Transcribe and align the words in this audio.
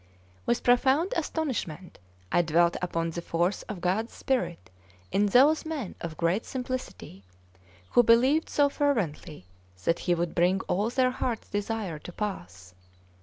With 0.47 0.63
profound 0.63 1.13
astonishment 1.15 1.99
I 2.31 2.41
dwelt 2.41 2.75
upon 2.81 3.11
the 3.11 3.21
force 3.21 3.61
of 3.69 3.81
God's 3.81 4.11
Spirit 4.13 4.71
in 5.11 5.27
those 5.27 5.63
men 5.63 5.93
of 6.01 6.17
great 6.17 6.43
simplicity, 6.43 7.23
who 7.91 8.01
believed 8.01 8.49
so 8.49 8.67
fervently 8.67 9.45
that 9.83 9.99
He 9.99 10.15
would 10.15 10.33
bring 10.33 10.61
all 10.61 10.89
their 10.89 11.11
heart's 11.11 11.49
desire 11.49 11.99
to 11.99 12.11
pass. 12.11 12.73